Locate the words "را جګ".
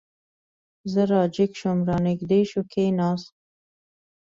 1.11-1.51